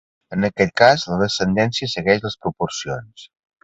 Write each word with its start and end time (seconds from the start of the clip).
En 0.37 0.47
aquest 0.47 0.73
cas 0.83 1.05
la 1.11 1.19
descendència 1.25 1.93
segueix 1.95 2.27
les 2.29 2.43
proporcions. 2.43 3.33